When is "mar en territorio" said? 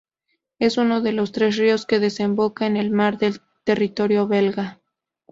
2.89-4.27